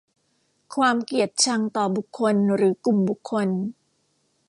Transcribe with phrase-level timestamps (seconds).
[0.75, 3.47] ความเกลียดชังต่อบุคคลหรือกลุ่มบุคคล